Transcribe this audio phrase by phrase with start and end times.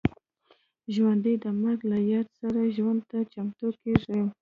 [0.93, 4.19] ژوندي د مرګ له یاد سره ژوند ته چمتو کېږي